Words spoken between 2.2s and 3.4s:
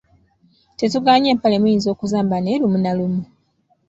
naye lumu na lumu.